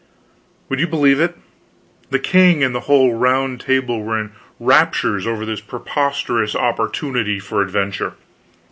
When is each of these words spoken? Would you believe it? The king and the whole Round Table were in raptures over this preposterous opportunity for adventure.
Would 0.67 0.79
you 0.79 0.87
believe 0.87 1.19
it? 1.19 1.37
The 2.09 2.17
king 2.17 2.63
and 2.63 2.73
the 2.73 2.79
whole 2.89 3.13
Round 3.13 3.61
Table 3.61 4.01
were 4.01 4.19
in 4.19 4.31
raptures 4.59 5.27
over 5.27 5.45
this 5.45 5.61
preposterous 5.61 6.55
opportunity 6.55 7.39
for 7.39 7.61
adventure. 7.61 8.13